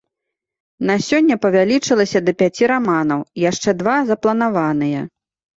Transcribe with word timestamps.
На 0.89 0.95
сёння 1.07 1.35
павялічылася 1.43 2.19
да 2.29 2.35
пяці 2.41 2.71
раманаў, 2.73 3.21
яшчэ 3.49 3.69
два 3.83 3.97
запланаваныя. 4.09 5.07